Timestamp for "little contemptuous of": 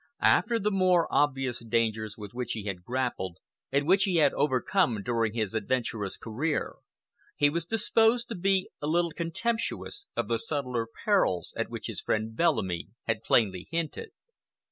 8.87-10.27